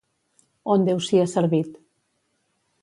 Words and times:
On 0.75 0.87
Déu 0.87 1.03
sia 1.09 1.27
servit. 1.37 1.77